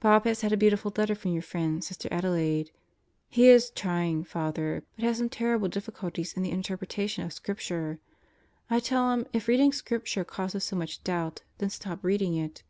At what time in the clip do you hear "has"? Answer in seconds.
0.24-0.40, 5.04-5.18